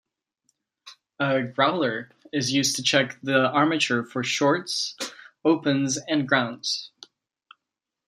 A 1.19 1.43
growler 1.43 2.09
is 2.33 2.51
used 2.51 2.75
to 2.77 2.81
check 2.81 3.19
the 3.21 3.51
armature 3.51 4.03
for 4.03 4.23
shorts, 4.23 4.97
opens 5.45 5.97
and 6.07 6.27
grounds. 6.27 6.89